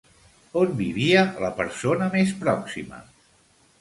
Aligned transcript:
On 0.61 0.71
vivia 0.79 1.21
la 1.45 1.51
persona 1.61 2.09
més 2.17 2.33
pròxima? 2.43 3.03